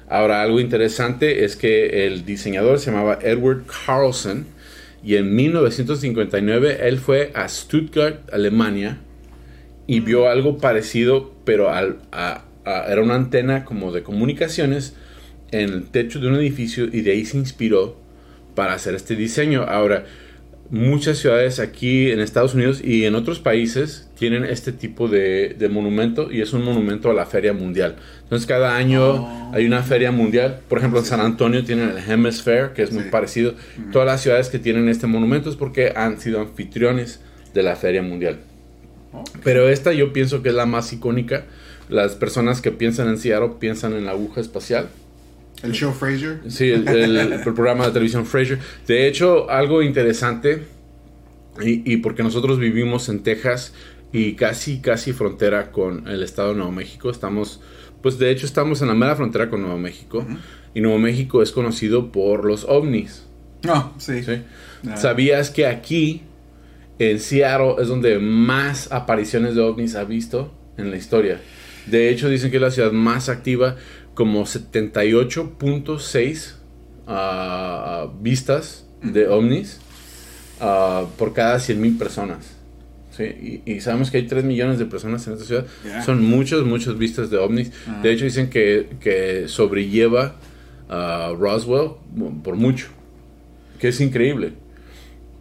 Ahora, 0.09 0.41
algo 0.41 0.59
interesante 0.59 1.45
es 1.45 1.55
que 1.55 2.05
el 2.05 2.25
diseñador 2.25 2.79
se 2.79 2.91
llamaba 2.91 3.19
Edward 3.21 3.63
Carlson 3.65 4.45
y 5.03 5.15
en 5.15 5.35
1959 5.35 6.87
él 6.87 6.97
fue 6.99 7.31
a 7.35 7.47
Stuttgart, 7.47 8.31
Alemania, 8.33 8.99
y 9.87 9.99
vio 9.99 10.29
algo 10.29 10.57
parecido, 10.57 11.33
pero 11.43 11.69
al- 11.69 11.97
a- 12.11 12.43
a- 12.65 12.85
era 12.91 13.01
una 13.01 13.15
antena 13.15 13.65
como 13.65 13.91
de 13.91 14.03
comunicaciones 14.03 14.95
en 15.51 15.69
el 15.69 15.83
techo 15.85 16.19
de 16.19 16.27
un 16.27 16.35
edificio 16.35 16.85
y 16.85 17.01
de 17.01 17.11
ahí 17.11 17.25
se 17.25 17.37
inspiró 17.37 17.97
para 18.55 18.73
hacer 18.73 18.95
este 18.95 19.15
diseño. 19.15 19.63
Ahora, 19.63 20.05
muchas 20.71 21.17
ciudades 21.17 21.59
aquí 21.59 22.09
en 22.11 22.19
Estados 22.21 22.53
Unidos 22.55 22.81
y 22.83 23.03
en 23.05 23.13
otros 23.15 23.39
países 23.39 24.09
tienen 24.17 24.45
este 24.45 24.71
tipo 24.71 25.07
de, 25.09 25.55
de 25.59 25.69
monumento 25.69 26.31
y 26.31 26.41
es 26.41 26.53
un 26.53 26.63
monumento 26.63 27.11
a 27.11 27.13
la 27.13 27.25
feria 27.25 27.51
mundial. 27.53 27.97
Entonces 28.23 28.47
cada 28.47 28.75
año 28.77 29.01
Oh. 29.15 29.51
hay 29.53 29.65
una 29.65 29.83
feria 29.83 30.11
mundial. 30.11 30.61
Por 30.69 30.77
ejemplo, 30.77 30.99
en 30.99 31.05
San 31.05 31.19
Antonio 31.19 31.63
tienen 31.65 31.89
el 31.89 31.97
Hemisphere, 31.97 32.71
que 32.73 32.83
es 32.83 32.91
muy 32.93 33.03
Sí. 33.03 33.09
parecido. 33.09 33.53
Todas 33.91 34.05
las 34.07 34.21
ciudades 34.21 34.47
que 34.49 34.59
tienen 34.59 34.87
este 34.87 35.07
monumento 35.07 35.49
es 35.49 35.57
porque 35.57 35.91
han 35.95 36.19
sido 36.21 36.39
anfitriones 36.39 37.19
de 37.53 37.63
la 37.63 37.75
feria 37.75 38.01
mundial. 38.01 38.37
Pero 39.43 39.67
esta 39.67 39.91
yo 39.91 40.13
pienso 40.13 40.41
que 40.41 40.49
es 40.49 40.55
la 40.55 40.65
más 40.65 40.93
icónica. 40.93 41.43
Las 41.89 42.15
personas 42.15 42.61
que 42.61 42.71
piensan 42.71 43.09
en 43.09 43.17
Seattle 43.17 43.55
piensan 43.59 43.91
en 43.93 44.05
la 44.05 44.11
aguja 44.11 44.39
espacial. 44.39 44.87
El 45.63 45.73
show 45.73 45.91
Fraser. 45.93 46.39
Sí, 46.47 46.69
el, 46.71 46.87
el- 46.87 47.17
el 47.33 47.39
programa 47.41 47.85
de 47.85 47.91
televisión 47.91 48.25
Frasier. 48.25 48.59
De 48.87 49.07
hecho, 49.07 49.49
algo 49.49 49.81
interesante, 49.83 50.63
y, 51.61 51.91
y 51.93 51.97
porque 51.97 52.23
nosotros 52.23 52.57
vivimos 52.59 53.09
en 53.09 53.21
Texas 53.23 53.73
y 54.11 54.33
casi, 54.33 54.79
casi 54.79 55.13
frontera 55.13 55.71
con 55.71 56.07
el 56.07 56.23
estado 56.23 56.49
de 56.49 56.55
Nuevo 56.55 56.71
México, 56.71 57.09
estamos, 57.11 57.61
pues 58.01 58.17
de 58.17 58.31
hecho 58.31 58.45
estamos 58.45 58.81
en 58.81 58.87
la 58.87 58.93
mera 58.95 59.15
frontera 59.15 59.49
con 59.49 59.61
Nuevo 59.61 59.77
México, 59.77 60.25
y 60.73 60.81
Nuevo 60.81 60.97
México 60.99 61.41
es 61.43 61.51
conocido 61.51 62.11
por 62.11 62.45
los 62.45 62.63
ovnis. 62.65 63.25
No, 63.63 63.93
sí. 63.99 64.23
¿sí? 64.23 64.41
Ah. 64.89 64.97
¿Sabías 64.97 65.49
que 65.51 65.67
aquí, 65.67 66.21
en 66.97 67.19
Seattle, 67.19 67.75
es 67.79 67.87
donde 67.87 68.17
más 68.19 68.91
apariciones 68.91 69.53
de 69.55 69.61
ovnis 69.61 69.95
ha 69.95 70.03
visto 70.05 70.51
en 70.77 70.89
la 70.91 70.97
historia? 70.97 71.39
De 71.85 72.09
hecho, 72.09 72.29
dicen 72.29 72.51
que 72.51 72.57
es 72.57 72.61
la 72.61 72.71
ciudad 72.71 72.91
más 72.91 73.27
activa, 73.29 73.75
como 74.13 74.43
78.6 74.43 76.53
ah, 77.07 78.07
vistas 78.21 78.85
de 79.01 79.27
ovnis 79.27 79.79
ah, 80.59 81.05
por 81.17 81.33
cada 81.33 81.57
100.000 81.57 81.97
personas. 81.97 82.55
¿sí? 83.11 83.61
Y, 83.65 83.73
y 83.73 83.81
sabemos 83.81 84.11
que 84.11 84.17
hay 84.17 84.27
3 84.27 84.43
millones 84.43 84.79
de 84.79 84.85
personas 84.85 85.25
en 85.27 85.33
esta 85.33 85.45
ciudad. 85.45 85.65
Yeah. 85.83 86.03
Son 86.03 86.23
muchos, 86.23 86.65
muchos 86.65 86.97
vistas 86.97 87.29
de 87.29 87.37
ovnis. 87.37 87.71
Ah. 87.87 87.99
De 88.03 88.11
hecho, 88.11 88.25
dicen 88.25 88.49
que, 88.49 88.89
que 88.99 89.47
sobrelleva 89.47 90.35
a 90.89 91.33
Roswell 91.37 91.91
por 92.43 92.55
mucho. 92.55 92.87
Que 93.79 93.89
es 93.89 94.01
increíble. 94.01 94.53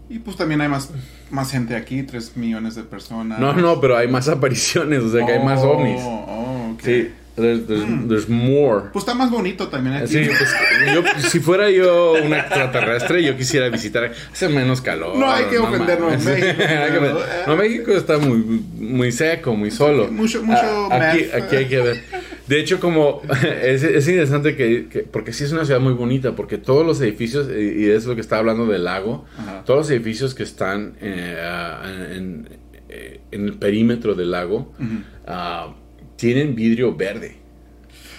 Y 0.08 0.20
pues 0.20 0.36
también 0.36 0.60
hay 0.60 0.68
más 0.68 0.90
más 1.30 1.52
gente 1.52 1.76
aquí, 1.76 2.02
3 2.02 2.36
millones 2.36 2.74
de 2.74 2.82
personas. 2.82 3.38
No, 3.38 3.52
no, 3.54 3.80
pero 3.80 3.96
hay 3.96 4.08
más 4.08 4.28
apariciones, 4.28 5.02
o 5.02 5.10
sea 5.10 5.24
que 5.24 5.32
hay 5.32 5.44
más 5.44 5.60
Oh, 5.60 5.72
ovnis. 5.72 6.00
Oh, 6.02 6.72
ok. 6.74 6.80
Sí, 6.82 7.08
there's, 7.40 7.66
there's- 7.66 8.08
there's 8.08 8.28
more. 8.28 8.90
Pues 8.92 9.02
está 9.02 9.14
más 9.14 9.30
bonito 9.30 9.68
también 9.68 9.96
aquí. 9.96 10.08
Sí, 10.08 10.26
pues, 10.26 10.94
yo, 10.94 11.02
si 11.28 11.40
fuera 11.40 11.70
yo 11.70 12.12
un 12.22 12.32
extraterrestre, 12.34 13.22
yo 13.24 13.36
quisiera 13.36 13.68
visitar. 13.68 14.12
Hace 14.32 14.48
menos 14.48 14.80
calor. 14.80 15.16
No 15.16 15.30
hay 15.30 15.44
que 15.46 15.58
ofendernos, 15.58 16.10
mames. 16.10 16.24
México, 16.24 16.54
pero- 17.00 17.20
no, 17.46 17.56
México 17.56 17.92
está 17.92 18.18
muy, 18.18 18.38
muy 18.78 19.12
seco, 19.12 19.54
muy 19.56 19.70
solo. 19.70 20.08
Mucho- 20.10 20.42
mucho 20.42 20.60
Ah, 20.90 21.10
aquí, 21.12 21.24
aquí 21.32 21.56
hay 21.56 21.66
que 21.66 21.80
ver. 21.80 22.00
De 22.46 22.58
hecho, 22.60 22.80
como 22.80 23.22
es, 23.62 23.82
es 23.82 24.08
interesante 24.08 24.56
que, 24.56 24.88
que- 24.88 25.00
porque 25.00 25.32
sí 25.32 25.44
es 25.44 25.52
una 25.52 25.64
ciudad 25.64 25.80
muy 25.80 25.92
bonita, 25.94 26.34
porque 26.36 26.58
todos 26.58 26.84
los 26.86 27.00
edificios, 27.00 27.48
y, 27.48 27.90
es 27.90 28.06
lo 28.06 28.14
que 28.14 28.20
estaba 28.20 28.40
hablando 28.40 28.66
del 28.66 28.84
lago, 28.84 29.24
Ajá. 29.38 29.62
todos 29.64 29.80
los 29.80 29.90
edificios 29.90 30.34
que 30.34 30.42
están 30.42 30.94
eh, 31.00 31.36
ah, 31.42 31.82
en, 32.12 32.48
eh, 32.88 33.20
en 33.30 33.44
el 33.46 33.54
perímetro 33.54 34.14
del 34.16 34.32
lago 34.32 34.72
Ujú. 34.80 35.02
ah, 35.26 35.74
tienen 36.20 36.54
vidrio 36.54 36.94
verde. 36.94 37.36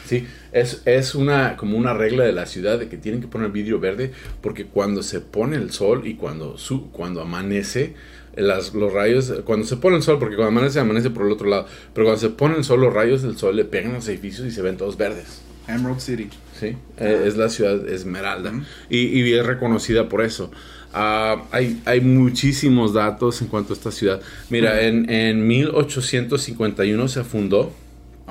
Sí, 0.05 0.27
es, 0.51 0.81
es 0.85 1.13
una, 1.15 1.55
como 1.55 1.77
una 1.77 1.93
regla 1.93 2.25
de 2.25 2.33
la 2.33 2.47
ciudad 2.47 2.79
de 2.79 2.89
que 2.89 2.97
tienen 2.97 3.21
que 3.21 3.27
poner 3.27 3.51
vidrio 3.51 3.79
verde 3.79 4.11
porque 4.41 4.65
cuando 4.65 5.03
se 5.03 5.21
pone 5.21 5.55
el 5.55 5.71
sol 5.71 6.05
y 6.05 6.15
cuando, 6.15 6.57
su, 6.57 6.89
cuando 6.91 7.21
amanece, 7.21 7.93
las, 8.35 8.73
los 8.73 8.91
rayos, 8.91 9.31
cuando 9.45 9.65
se 9.65 9.77
pone 9.77 9.97
el 9.97 10.03
sol, 10.03 10.17
porque 10.19 10.35
cuando 10.35 10.49
amanece, 10.57 10.79
amanece 10.79 11.11
por 11.11 11.25
el 11.27 11.31
otro 11.31 11.47
lado, 11.47 11.67
pero 11.93 12.07
cuando 12.07 12.19
se 12.19 12.29
pone 12.29 12.57
el 12.57 12.63
sol, 12.63 12.81
los 12.81 12.93
rayos 12.93 13.21
del 13.21 13.37
sol 13.37 13.55
le 13.55 13.65
pegan 13.65 13.91
a 13.91 13.95
los 13.95 14.07
edificios 14.07 14.47
y 14.47 14.51
se 14.51 14.61
ven 14.61 14.77
todos 14.77 14.97
verdes. 14.97 15.43
Emerald 15.67 15.99
City. 15.99 16.29
Sí, 16.59 16.75
Eh, 16.97 17.23
es 17.25 17.37
la 17.37 17.49
ciudad 17.49 17.87
Esmeralda 17.87 18.51
y, 18.89 18.97
y 18.99 19.33
es 19.33 19.45
reconocida 19.45 20.09
por 20.09 20.21
eso. 20.23 20.51
Ah, 20.93 21.45
hay, 21.51 21.81
hay 21.85 22.01
muchísimos 22.01 22.93
datos 22.93 23.41
en 23.41 23.47
cuanto 23.47 23.73
a 23.73 23.75
esta 23.75 23.91
ciudad. 23.91 24.21
Mira, 24.49 24.81
en, 24.81 25.09
en 25.09 25.47
1851 25.47 27.07
se 27.07 27.23
fundó. 27.23 27.73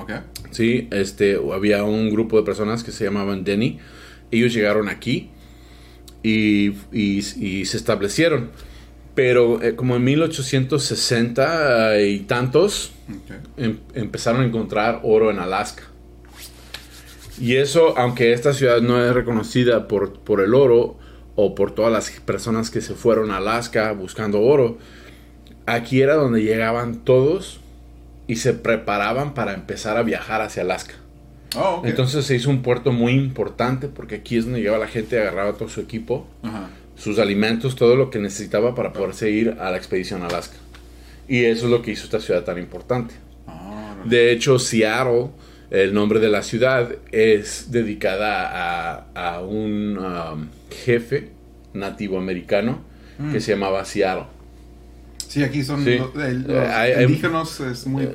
Ok. 0.00 0.12
Sí, 0.50 0.88
este, 0.90 1.38
había 1.52 1.84
un 1.84 2.10
grupo 2.10 2.36
de 2.36 2.42
personas 2.42 2.82
que 2.84 2.90
se 2.92 3.04
llamaban 3.04 3.44
Denny. 3.44 3.78
Ellos 4.30 4.52
llegaron 4.54 4.88
aquí 4.88 5.30
y, 6.22 6.70
y- 6.92 7.18
y 7.36 7.64
se 7.66 7.76
establecieron. 7.76 8.50
Pero 9.14 9.60
eh, 9.62 9.74
como 9.74 9.96
en 9.96 10.04
1860 10.04 12.00
y 12.00 12.20
tantos, 12.20 12.92
em- 13.56 13.78
empezaron 13.94 14.42
a 14.42 14.44
encontrar 14.44 15.00
oro 15.02 15.30
en 15.30 15.38
Alaska. 15.38 15.82
Y 17.40 17.56
eso, 17.56 17.96
aunque 17.98 18.32
esta 18.32 18.52
ciudad 18.52 18.80
no 18.82 19.02
es 19.04 19.12
reconocida 19.14 19.88
por, 19.88 20.20
por 20.20 20.40
el 20.40 20.54
oro 20.54 20.98
o 21.36 21.54
por 21.54 21.74
todas 21.74 21.92
las 21.92 22.10
personas 22.20 22.70
que 22.70 22.80
se 22.80 22.94
fueron 22.94 23.30
a 23.30 23.38
Alaska 23.38 23.92
buscando 23.92 24.40
oro, 24.42 24.78
aquí 25.66 26.02
era 26.02 26.14
donde 26.14 26.42
llegaban 26.42 27.04
todos 27.04 27.60
y 28.30 28.36
se 28.36 28.52
preparaban 28.54 29.34
para 29.34 29.54
empezar 29.54 29.96
a 29.96 30.02
viajar 30.02 30.40
hacia 30.42 30.62
Alaska. 30.62 30.94
Oh. 31.56 31.82
Entonces 31.84 32.24
se 32.24 32.36
hizo 32.36 32.48
un 32.50 32.62
puerto 32.62 32.92
muy 32.92 33.12
importante 33.12 33.88
porque 33.88 34.16
aquí 34.16 34.36
es 34.36 34.44
donde 34.44 34.60
llegaba 34.60 34.78
la 34.78 34.86
gente, 34.86 35.18
agarraba 35.20 35.54
todo 35.54 35.68
su 35.68 35.80
equipo, 35.80 36.26
Ajá. 36.42 36.68
sus 36.96 37.18
alimentos, 37.18 37.74
todo 37.74 37.96
lo 37.96 38.10
que 38.10 38.18
necesitaba 38.20 38.74
para 38.74 38.92
poderse 38.92 39.30
ir 39.30 39.56
a 39.58 39.70
la 39.70 39.76
expedición 39.76 40.22
a 40.22 40.26
Alaska. 40.28 40.56
Y 41.26 41.44
eso 41.44 41.64
es 41.66 41.70
lo 41.72 41.82
que 41.82 41.90
hizo 41.92 42.04
esta 42.04 42.20
ciudad 42.20 42.44
tan 42.44 42.58
importante. 42.58 43.14
Oh. 43.46 43.94
De 44.04 44.30
hecho, 44.30 44.58
Seattle, 44.58 45.30
el 45.70 45.92
nombre 45.92 46.20
de 46.20 46.28
la 46.28 46.42
ciudad, 46.42 46.88
es 47.10 47.70
dedicada 47.72 49.06
a, 49.14 49.34
a 49.34 49.40
un 49.40 49.98
um, 49.98 50.48
jefe 50.84 51.30
nativo 51.74 52.16
americano 52.18 52.88
Mm. 53.20 53.32
que 53.32 53.40
se 53.40 53.52
llamaba 53.52 53.84
Seattle. 53.84 54.24
Sí, 55.30 55.44
aquí 55.44 55.62
son 55.62 55.84
Sí. 55.84 55.96
los 55.96 56.10
Eh, 56.16 56.58
hay- 56.58 57.04
indígenas, 57.04 57.60
es 57.60 57.86
muy 57.86 58.08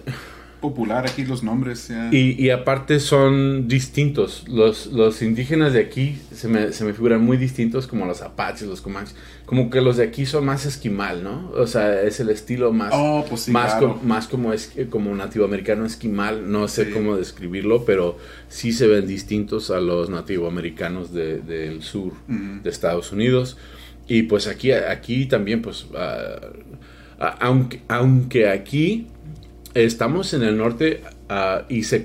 popular 0.60 1.06
aquí 1.08 1.24
los 1.24 1.44
nombres. 1.44 1.90
Y, 2.12 2.44
y 2.44 2.50
aparte 2.50 3.00
son 3.00 3.70
distintos. 3.70 4.44
Los, 4.50 4.88
los 4.88 5.22
indígenas 5.22 5.72
de 5.72 5.80
aquí 5.80 6.20
se 6.34 6.50
me, 6.50 6.74
se 6.74 6.84
me 6.84 6.92
figuran 6.94 7.22
muy 7.22 7.38
distintos 7.38 7.88
como 7.88 8.06
los 8.06 8.22
apaches, 8.22 8.68
los 8.68 8.82
comanches. 8.82 9.16
Como 9.46 9.70
que 9.70 9.80
los 9.80 9.96
de 9.96 10.04
aquí 10.04 10.26
son 10.26 10.44
más 10.46 10.66
esquimal, 10.66 11.24
¿no? 11.24 11.52
O 11.56 11.68
sea, 11.68 12.02
es 12.02 12.20
el 12.20 12.30
estilo 12.30 12.74
más... 12.74 12.92
Oh, 12.94 13.24
pues 13.30 13.42
sí, 13.44 13.52
más, 13.52 13.76
claro. 13.76 13.98
más 14.04 14.28
como 14.28 14.52
es 14.52 14.74
como 14.90 15.16
nativo 15.16 15.46
americano 15.46 15.86
esquimal, 15.86 16.52
no 16.52 16.68
sé 16.68 16.86
Sí. 16.86 16.92
cómo 16.92 17.16
describirlo, 17.16 17.86
pero 17.86 18.18
sí 18.50 18.74
se 18.74 18.88
ven 18.88 19.08
distintos 19.08 19.72
a 19.72 19.80
los 19.80 20.10
nativo 20.10 20.48
americanos 20.50 21.14
de- 21.14 21.40
del 21.40 21.82
sur 21.82 22.12
de 22.28 22.70
Estados 22.70 23.14
Unidos. 23.14 23.56
Y 24.08 24.24
pues 24.24 24.48
aquí, 24.48 24.72
aquí 24.72 25.28
también, 25.28 25.62
pues, 25.62 25.86
ah, 25.96 26.40
aunque, 27.20 27.82
aunque 27.88 28.50
aquí 28.50 29.08
estamos 29.74 30.34
en 30.34 30.44
el 30.44 30.58
norte 30.58 31.02
y 31.70 31.84
se, 31.84 32.04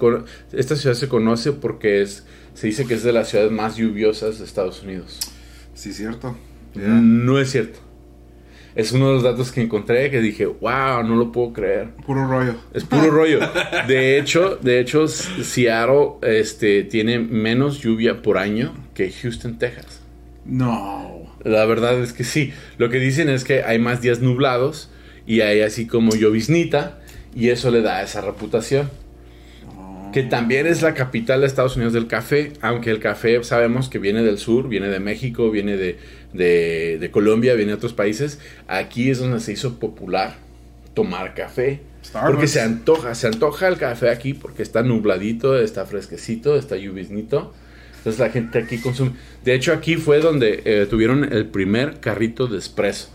esta 0.53 0.77
ciudad 0.77 0.95
se 0.95 1.09
conoce 1.09 1.53
porque 1.53 2.03
es, 2.03 2.27
se 2.55 2.67
dice 2.67 2.87
que 2.87 2.95
es 2.95 3.03
de 3.03 3.13
las 3.13 3.29
ciudades 3.29 3.53
más 3.53 3.77
lluviosas 3.77 4.39
de 4.39 4.45
Estados 4.45 4.83
Unidos. 4.83 5.19
Sí, 5.75 5.93
cierto. 5.93 6.37
No 6.75 7.39
es 7.39 7.51
cierto. 7.51 7.81
Es 8.75 8.93
uno 8.93 9.09
de 9.09 9.15
los 9.15 9.23
datos 9.25 9.51
que 9.51 9.61
encontré 9.61 10.11
que 10.11 10.21
dije, 10.21 10.47
wow, 10.47 11.03
no 11.03 11.17
lo 11.17 11.33
puedo 11.33 11.53
creer. 11.53 11.89
Puro 12.07 12.27
rollo. 12.27 12.55
Es 12.73 12.85
puro 12.85 13.11
rollo. 13.11 13.41
De 13.89 14.17
hecho, 14.19 14.57
de 14.57 14.79
hecho, 14.79 15.09
Seattle 15.09 16.13
este, 16.23 16.85
tiene 16.85 17.19
menos 17.19 17.81
lluvia 17.81 18.23
por 18.23 18.39
año 18.39 18.73
que 18.95 19.11
Houston, 19.11 19.59
Texas. 19.59 20.01
No. 20.45 21.35
La 21.43 21.65
verdad 21.67 22.01
es 22.01 22.13
que 22.13 22.23
sí. 22.23 22.53
Lo 22.79 22.91
que 22.91 22.99
dicen 22.99 23.29
es 23.29 23.45
que 23.45 23.65
hay 23.65 23.79
más 23.81 24.03
días 24.03 24.21
nublados 24.21 24.91
y 25.31 25.43
hay 25.43 25.61
así 25.61 25.87
como 25.87 26.11
lloviznita 26.15 26.99
y 27.37 27.51
eso 27.51 27.71
le 27.71 27.83
da 27.83 28.03
esa 28.03 28.21
reputación. 28.21 28.91
Oh. 29.79 30.11
Que 30.13 30.23
también 30.25 30.67
es 30.67 30.83
la 30.83 30.95
capital 30.95 31.41
de 31.43 31.47
Estados 31.47 31.77
Unidos 31.77 31.93
del 31.93 32.09
café, 32.09 32.53
aunque 32.61 32.91
el 32.91 32.99
café 32.99 33.43
sabemos 33.45 33.89
que 33.89 33.99
viene 34.01 34.23
del 34.23 34.39
sur, 34.39 34.69
viene 34.69 34.89
de 34.89 34.99
México, 34.99 35.51
viene 35.51 35.77
de, 35.77 35.99
de- 36.33 36.99
de 36.99 37.11
Colombia, 37.13 37.55
viene 37.55 37.71
de 37.73 37.77
otros 37.77 37.93
países. 37.93 38.41
Aquí 38.67 39.11
es 39.11 39.19
donde 39.21 39.39
se 39.39 39.53
hizo 39.53 39.79
popular 39.79 40.37
tomar 40.95 41.35
café. 41.35 41.81
Starbucks. 42.05 42.33
Porque 42.33 42.49
se 42.49 42.61
antoja, 42.61 43.15
se 43.15 43.27
antoja 43.29 43.69
el 43.69 43.77
café 43.77 44.09
aquí 44.11 44.35
porque 44.35 44.63
está 44.65 44.83
nubladito, 44.83 45.57
está 45.61 45.87
fresquecito, 45.87 46.57
está 46.57 46.77
lluviznito. 46.77 47.53
Entonces 47.99 48.19
la 48.19 48.31
gente 48.31 48.59
aquí 48.59 48.79
consume. 48.79 49.13
De 49.45 49.55
hecho, 49.55 49.73
aquí 49.73 49.95
fue 49.97 50.21
donde 50.21 50.63
eh, 50.65 50.87
tuvieron 50.91 51.31
el 51.33 51.47
primer 51.47 52.01
carrito 52.01 52.47
de 52.49 52.59
espresso. 52.59 53.11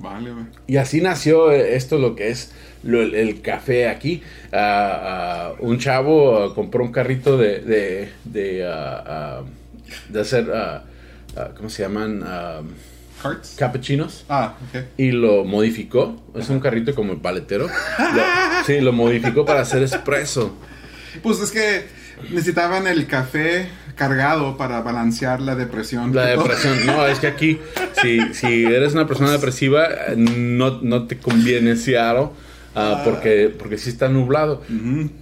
Vale, 0.00 0.30
güey. 0.32 0.44
Y 0.66 0.76
así 0.78 1.00
nació 1.00 1.52
eh, 1.52 1.76
esto, 1.76 1.98
lo 1.98 2.14
que 2.16 2.30
es 2.30 2.52
lo- 2.82 3.02
el, 3.02 3.42
café 3.42 3.88
aquí. 3.88 4.22
Ah, 4.52 5.52
ah, 5.52 5.52
un 5.60 5.78
chavo 5.78 6.42
ah, 6.42 6.54
compró 6.54 6.82
un 6.82 6.90
carrito 6.92 7.36
de, 7.36 7.60
de, 7.60 8.08
de, 8.24 8.66
de 10.08 10.20
hacer, 10.20 10.46
¿cómo 11.56 11.68
se 11.68 11.82
llaman? 11.82 12.24
¿Carts? 13.22 13.54
capuchinos. 13.58 14.24
Ah, 14.30 14.54
ok. 14.74 14.82
Y 14.96 15.10
lo 15.10 15.44
modificó. 15.44 16.16
Es 16.34 16.48
un 16.48 16.58
carrito 16.60 16.94
como 16.94 17.12
el 17.12 17.20
paletero. 17.20 17.66
Lo- 17.66 18.64
sí, 18.66 18.80
lo 18.80 18.92
modificó 18.92 19.44
para 19.44 19.60
hacer 19.60 19.82
espresso. 19.82 20.56
Pues 21.22 21.40
es 21.40 21.50
que 21.50 21.84
necesitaban 22.30 22.86
el 22.86 23.06
café 23.06 23.66
cargado 23.96 24.56
para 24.56 24.80
balancear 24.82 25.40
la 25.40 25.54
depresión. 25.56 26.14
La 26.14 26.26
depresión. 26.26 26.86
No, 26.86 27.06
es 27.06 27.18
que 27.18 27.26
aquí, 27.26 27.58
si, 28.00 28.20
si 28.34 28.64
eres 28.64 28.94
una 28.94 29.06
persona 29.06 29.30
depresiva, 29.30 29.88
no, 30.16 30.80
no 30.82 31.06
te 31.06 31.18
conviene 31.18 31.76
Seattle. 31.76 32.28
ah, 32.74 33.02
porque, 33.04 33.52
porque 33.58 33.76
sí 33.78 33.90
está 33.90 34.08
nublado. 34.08 34.62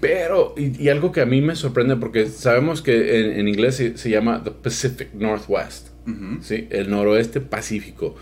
Pero, 0.00 0.54
y, 0.56 0.80
y 0.82 0.88
algo 0.90 1.12
que 1.12 1.20
a 1.22 1.26
mí 1.26 1.40
me 1.40 1.56
sorprende, 1.56 1.96
porque 1.96 2.26
sabemos 2.26 2.82
que 2.82 3.20
en, 3.20 3.40
en 3.40 3.48
inglés 3.48 3.76
se, 3.76 3.96
se 3.96 4.10
llama 4.10 4.42
The 4.44 4.50
Pacific 4.52 5.12
Northwest, 5.14 5.88
Ujú. 6.06 6.42
¿sí? 6.42 6.68
El 6.70 6.90
noroeste 6.90 7.40
pacífico. 7.40 8.14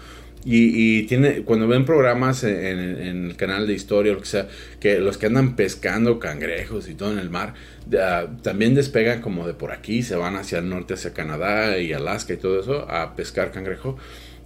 Y, 0.49 1.01
y 1.01 1.03
tiene, 1.07 1.43
cuando 1.43 1.67
ven 1.67 1.85
programas 1.85 2.45
en, 2.45 2.55
en- 2.57 3.01
en 3.03 3.25
el 3.27 3.37
canal 3.37 3.67
de 3.67 3.73
historia 3.75 4.13
lo 4.13 4.21
que 4.21 4.27
sea, 4.27 4.47
que 4.79 5.01
los 5.01 5.19
que 5.19 5.27
andan 5.27 5.57
pescando 5.57 6.21
cangrejos 6.21 6.89
y 6.89 6.95
todo 6.95 7.11
en 7.13 7.19
el 7.19 7.31
mar, 7.31 7.55
ah, 8.01 8.27
también 8.43 8.75
despegan 8.77 9.21
como 9.23 9.45
de 9.47 9.55
por 9.55 9.73
aquí, 9.73 10.05
se 10.05 10.15
van 10.15 10.37
hacia 10.37 10.59
el 10.61 10.69
norte, 10.69 10.95
hacia 10.95 11.13
Canadá 11.13 11.79
y 11.79 11.93
Alaska 11.93 12.33
y 12.35 12.37
todo 12.37 12.61
eso, 12.61 12.89
a 12.89 13.17
pescar 13.17 13.51
cangrejo. 13.51 13.99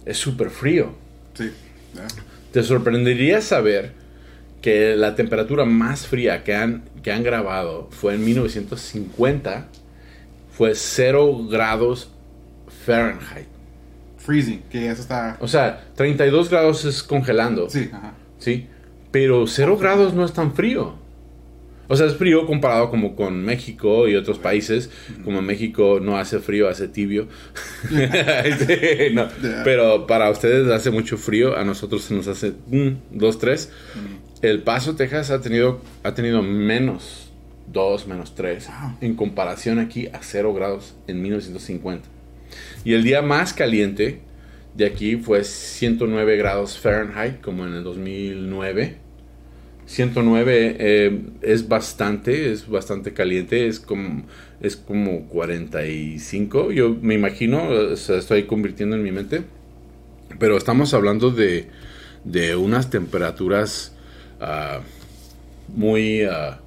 Es 0.05 0.17
súper 0.17 0.49
frío. 0.49 0.95
Sí. 1.35 1.51
Te 2.51 2.63
sorprendería 2.63 3.39
saber 3.41 3.91
que 4.63 4.95
la 4.95 5.15
temperatura 5.15 5.65
más 5.65 6.07
fría 6.07 6.43
que 6.43 6.55
han, 6.55 6.83
que 7.03 7.11
han 7.11 7.21
grabado 7.23 7.89
fue 7.91 8.15
en 8.15 8.25
1950, 8.25 9.67
fue 10.51 10.73
0 10.73 11.47
grados 11.47 12.09
Fahrenheit. 12.85 13.50
Freezing, 14.23 14.61
que 14.69 14.89
eso 14.89 15.01
está... 15.01 15.37
O 15.39 15.47
sea, 15.47 15.85
32 15.95 16.49
grados 16.49 16.85
es 16.85 17.03
congelando, 17.03 17.69
¿sí? 17.69 17.85
Sí, 17.85 17.89
ajá. 17.93 18.13
Pero 19.11 19.45
0 19.47 19.77
grados 19.77 20.13
no 20.13 20.23
es 20.23 20.31
tan 20.33 20.53
frío. 20.53 20.95
O 21.87 21.95
sea, 21.97 22.07
es 22.07 22.15
frío 22.15 22.45
comparado 22.45 22.89
como 22.89 23.17
con 23.17 23.43
México 23.43 24.07
y 24.07 24.15
otros 24.15 24.39
países. 24.39 24.89
Como 25.25 25.41
México 25.41 25.99
no 26.01 26.17
hace 26.17 26.39
frío, 26.39 26.69
hace 26.69 26.87
tibio. 26.87 27.27
Sí, 27.89 29.13
no. 29.13 29.27
Pero 29.65 30.07
para 30.07 30.29
ustedes 30.29 30.71
hace 30.71 30.89
mucho 30.91 31.17
frío, 31.17 31.57
a 31.57 31.65
nosotros 31.65 32.03
se 32.03 32.13
nos 32.13 32.27
hace 32.27 32.53
2, 33.11 33.39
3. 33.39 33.71
El 34.41 34.63
Paso, 34.63 34.95
Texas 34.95 35.31
ha 35.31 35.41
tenido, 35.41 35.81
ha 36.03 36.13
tenido 36.13 36.41
menos 36.41 37.31
2, 37.73 38.07
menos 38.07 38.35
3 38.35 38.67
Wow. 38.67 38.97
en 39.01 39.15
comparación 39.15 39.79
aquí 39.79 40.07
a 40.07 40.19
0 40.21 40.53
grados 40.53 40.95
en 41.07 41.21
1950. 41.21 42.07
Y 42.83 42.93
el 42.93 43.03
día 43.03 43.21
más 43.21 43.53
caliente 43.53 44.19
de 44.75 44.85
aquí 44.85 45.17
fue 45.17 45.43
109 45.43 46.37
grados 46.37 46.79
Fahrenheit, 46.79 47.41
como 47.41 47.65
en 47.65 47.73
el 47.75 47.83
2009. 47.83 48.97
109 49.85 50.75
eh, 50.79 51.21
es 51.41 51.67
bastante, 51.67 52.51
es 52.51 52.67
bastante 52.69 53.13
caliente, 53.13 53.67
es 53.67 53.79
como, 53.79 54.23
es 54.61 54.77
como 54.77 55.27
45, 55.27 56.71
yo 56.71 56.95
me 57.01 57.15
imagino, 57.15 57.67
o 57.67 57.93
estoy 57.93 58.43
convirtiendo 58.43 58.95
en 58.95 59.03
mi 59.03 59.11
mente, 59.11 59.43
pero 60.39 60.55
estamos 60.55 60.93
hablando 60.93 61.31
de, 61.31 61.67
de 62.23 62.55
unas 62.55 62.89
temperaturas 62.89 63.93
ah, 64.39 64.79
muy... 65.75 66.23
ah, 66.23 66.59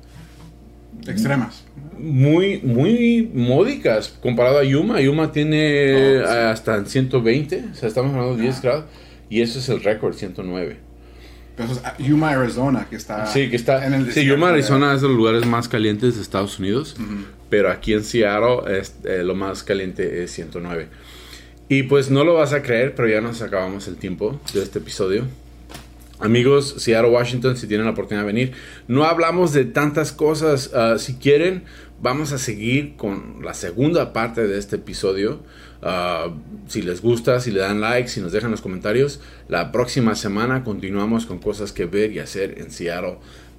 Extremas. 1.07 1.65
muy, 1.99 2.61
muy 2.63 3.31
módicas 3.35 4.09
comparado 4.21 4.59
a 4.59 4.65
Yuma. 4.65 5.01
Yuma 5.01 5.33
tiene 5.33 5.95
Oh, 6.23 6.27
sí. 6.27 6.33
eh, 6.35 6.45
hasta 6.51 6.77
en 6.77 6.87
120, 6.87 7.65
o 7.73 7.75
sea, 7.75 7.89
estamos 7.89 8.13
hablando 8.15 8.37
de 8.37 8.43
10 8.43 8.57
Ah. 8.57 8.61
grados. 8.63 8.85
Y 9.31 9.41
eso 9.41 9.59
es 9.59 9.69
el 9.69 9.83
récord, 9.83 10.15
109. 10.15 10.77
Pero 11.57 11.71
eso 11.71 11.79
es 11.81 11.85
ah, 11.87 11.95
Yuma, 11.99 12.31
Arizona, 12.31 12.87
que 12.91 12.97
está 12.97 13.27
sí, 13.27 13.49
que 13.49 13.57
está. 13.57 13.87
en 13.87 13.95
el 13.95 14.13
sí, 14.13 14.25
Yuma, 14.25 14.49
de- 14.49 14.55
Arizona 14.55 14.93
es 14.95 15.03
de 15.03 15.09
los 15.09 15.17
lugares 15.17 15.47
más 15.47 15.69
calientes 15.69 16.17
de 16.17 16.23
Estados 16.23 16.59
Unidos. 16.59 16.97
Pero 17.49 17.71
aquí 17.71 17.93
en 17.93 18.03
Seattle 18.03 18.79
es, 18.79 18.97
eh, 19.05 19.23
lo 19.23 19.35
más 19.35 19.63
caliente 19.63 20.25
es 20.25 20.33
109. 20.33 20.89
Y 21.69 21.85
pues 21.85 22.11
no 22.11 22.25
lo 22.25 22.35
vas 22.35 22.53
a 22.53 22.63
creer, 22.63 22.95
pero 22.95 23.09
ya 23.09 23.21
nos 23.21 23.41
acabamos 23.41 23.87
el 23.89 23.97
tiempo 23.97 24.41
de 24.53 24.63
este 24.63 24.81
episodio. 24.81 25.25
Amigos, 26.21 26.77
Seattle, 26.79 27.11
Washington, 27.11 27.57
si 27.57 27.67
tienen 27.67 27.87
la 27.87 27.93
oportunidad 27.93 28.23
de 28.23 28.33
venir, 28.33 28.53
no 28.87 29.05
hablamos 29.05 29.53
de 29.53 29.65
tantas 29.65 30.13
cosas. 30.13 30.71
ah, 30.73 30.97
si 30.99 31.15
quieren, 31.15 31.65
vamos 32.01 32.33
a 32.33 32.39
seguir 32.39 32.97
con 32.97 33.41
la 33.43 33.53
segunda 33.53 34.13
parte 34.13 34.47
de 34.47 34.59
este 34.59 34.77
episodio. 34.77 35.41
Ah, 35.83 36.29
si 36.69 36.83
les 36.83 37.03
gusta, 37.03 37.41
si 37.41 37.51
le 37.51 37.61
dan 37.61 37.81
like, 37.81 38.09
si 38.09 38.21
nos 38.21 38.31
dejan 38.31 38.53
los 38.53 38.61
comentarios, 38.61 39.21
la 39.49 39.73
próxima 39.73 40.15
semana 40.15 40.63
continuamos 40.63 41.27
con 41.27 41.41
cosas 41.41 41.73
que 41.73 41.85
ver 41.85 42.13
y 42.13 42.21
hacer 42.21 42.59
en 42.59 42.71
Seattle. 42.71 43.19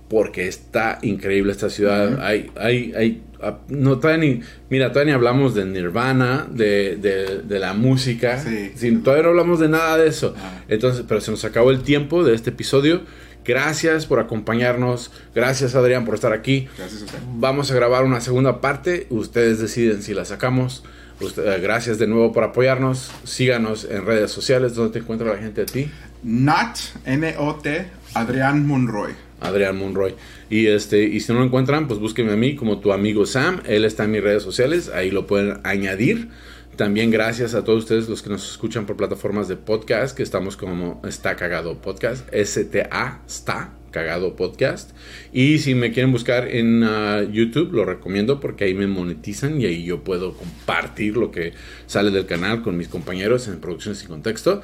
Porque 0.10 0.48
está 0.48 1.00
increíble 1.02 1.52
esta 1.52 1.70
ciudad. 1.70 2.22
Hay, 2.24 2.52
hay, 2.58 2.94
hay, 2.96 3.24
ah, 3.42 3.58
no 3.70 3.98
todavía 4.00 4.24
ni, 4.24 4.42
mira, 4.70 4.90
todavía 4.92 5.14
ni 5.14 5.16
hablamos 5.16 5.56
de 5.56 5.66
Nirvana, 5.66 6.46
de, 6.50 6.96
de, 6.98 7.42
de 7.42 7.60
la 7.60 7.74
música. 7.74 8.40
Sí. 8.40 8.72
Sin- 8.76 9.02
todavía 9.02 9.24
no 9.24 9.30
hablamos 9.30 9.60
de 9.60 9.68
nada 9.70 9.98
de 9.98 10.08
eso. 10.08 10.36
Ah. 10.38 10.62
Entonces, 10.68 11.06
pero 11.08 11.22
se 11.22 11.32
nos 11.32 11.44
acabó 11.44 11.72
el 11.72 11.82
tiempo 11.82 12.24
de 12.24 12.36
este 12.36 12.52
episodio. 12.52 13.02
Gracias 13.44 14.06
por 14.06 14.20
acompañarnos. 14.20 15.12
Gracias, 15.34 15.76
Adrián, 15.76 16.06
por 16.06 16.16
estar 16.16 16.34
aquí. 16.34 16.68
Gracias 16.78 17.02
a 17.02 17.06
usted. 17.06 17.20
Vamos 17.36 17.72
a 17.72 17.76
grabar 17.76 18.04
una 18.04 18.22
segunda 18.22 18.62
parte. 18.62 19.08
Ustedes 19.10 19.60
deciden 19.60 20.04
si 20.04 20.14
la 20.14 20.26
sacamos. 20.26 20.84
Usted- 21.20 21.46
eh, 21.48 21.60
gracias 21.62 21.98
de 21.98 22.06
nuevo 22.08 22.32
por 22.32 22.44
apoyarnos. 22.44 23.12
Síganos 23.24 23.86
en 23.90 24.06
redes 24.06 24.30
sociales. 24.32 24.76
¿Dónde 24.76 24.94
te 24.94 25.00
encuentra 25.00 25.28
la 25.34 25.38
gente 25.38 25.62
a 25.62 25.66
ti? 25.66 25.90
Nat, 26.24 26.78
N-O-T, 27.06 27.86
Adrián 28.16 28.66
Monroy. 28.68 29.14
Adrián 29.46 29.78
Monroy. 29.78 30.16
Y 30.50 30.68
este, 30.68 31.04
y 31.04 31.20
si 31.20 31.32
no 31.32 31.40
lo 31.40 31.46
encuentran, 31.46 31.88
pues 31.88 32.00
búsquenme 32.00 32.34
a 32.34 32.38
mí 32.38 32.56
como 32.56 32.80
tu 32.80 32.92
amigo 32.92 33.25
Sam. 33.25 33.62
Él 33.66 33.86
está 33.86 34.06
en 34.06 34.12
mis 34.12 34.24
redes 34.24 34.44
sociales, 34.44 34.90
ahí 34.94 35.12
lo 35.12 35.28
pueden 35.28 35.60
añadir. 35.64 36.30
También 36.75 37.10
gracias 37.10 37.56
a 37.56 37.64
todos 37.64 37.84
ustedes 37.84 38.10
los 38.10 38.22
que 38.22 38.30
nos 38.30 38.52
escuchan 38.52 38.86
por 38.86 38.98
plataformas 38.98 39.48
de 39.48 39.56
podcast, 39.56 40.16
que 40.16 40.24
estamos 40.24 40.58
como 40.58 41.02
Está 41.08 41.38
Cagado 41.38 41.78
Podcast, 41.78 42.28
S-T-A, 42.34 43.22
Está 43.25 43.72
Cagado 43.92 44.36
Podcast. 44.36 44.92
Y 45.32 45.60
si 45.60 45.74
me 45.74 45.94
quieren 45.94 46.12
buscar 46.12 46.50
en 46.50 46.84
ah, 46.84 47.24
YouTube, 47.24 47.72
lo 47.72 47.86
recomiendo 47.86 48.41
porque 48.41 48.65
ahí 48.65 48.74
me 48.74 48.88
monetizan 48.88 49.62
y 49.62 49.65
ahí 49.65 49.86
yo 49.86 50.04
puedo 50.04 50.34
compartir 50.34 51.15
lo 51.15 51.32
que 51.32 51.54
sale 51.88 52.12
del 52.12 52.26
canal 52.26 52.62
con 52.62 52.76
mis 52.76 52.89
compañeros 52.89 53.48
en 53.48 53.62
Producciones 53.62 54.00
sin 54.00 54.10
Contexto. 54.10 54.62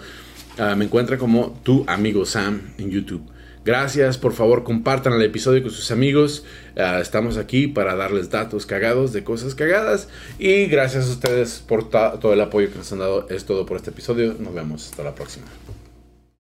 Ah, 0.57 0.75
me 0.75 0.83
encuentra 0.83 1.17
como 1.17 1.61
tu 1.63 1.85
amigo 1.87 2.25
Sam 2.25 2.73
en 2.77 2.91
YouTube. 2.91 3.23
Gracias, 3.63 4.17
por 4.17 4.33
favor 4.33 4.63
compartan 4.63 5.13
el 5.13 5.21
episodio 5.21 5.61
con 5.61 5.71
sus 5.71 5.91
amigos. 5.91 6.43
Ah, 6.75 6.99
estamos 6.99 7.37
aquí 7.37 7.67
para 7.67 7.95
darles 7.95 8.31
datos 8.31 8.65
cagados 8.65 9.13
de 9.13 9.23
cosas 9.23 9.53
cagadas. 9.53 10.07
Y 10.39 10.65
gracias 10.65 11.07
a 11.07 11.11
ustedes 11.11 11.63
por 11.67 11.89
todo 11.89 12.33
el 12.33 12.41
apoyo 12.41 12.71
que 12.71 12.77
nos 12.77 12.91
han 12.91 12.99
dado. 12.99 13.27
Es 13.29 13.45
todo 13.45 13.67
por 13.67 13.77
este 13.77 13.91
episodio. 13.91 14.35
Nos 14.39 14.53
vemos 14.53 14.89
hasta 14.89 15.03
la 15.03 15.13
próxima. 15.13 15.45